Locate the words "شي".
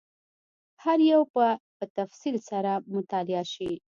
3.53-3.71